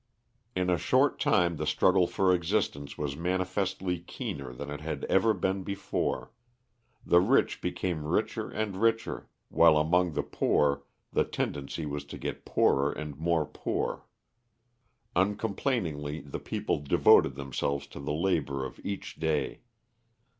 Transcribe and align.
In 0.55 0.71
a 0.71 0.79
short 0.79 1.19
time 1.19 1.57
the 1.57 1.67
struggle 1.67 2.07
for 2.07 2.33
existence 2.33 2.97
was 2.97 3.15
manifestly 3.15 3.99
keener 3.99 4.51
than 4.51 4.71
it 4.71 4.81
had 4.81 5.03
ever 5.03 5.31
been 5.31 5.61
before; 5.61 6.31
the 7.05 7.19
rich 7.21 7.61
became 7.61 8.03
richer 8.07 8.49
and 8.49 8.77
richer, 8.77 9.29
while 9.49 9.77
among 9.77 10.13
the 10.13 10.23
poor 10.23 10.85
the 11.13 11.23
tendency 11.23 11.85
was 11.85 12.03
to 12.05 12.17
get 12.17 12.45
poorer 12.45 12.91
and 12.91 13.19
more 13.19 13.45
poor. 13.45 14.07
Uncomplainingly 15.15 16.21
the 16.21 16.39
people 16.39 16.79
devoted 16.79 17.35
themselves 17.35 17.85
to 17.85 17.99
the 17.99 18.11
labor 18.11 18.65
of 18.65 18.79
each 18.83 19.17
day. 19.17 19.61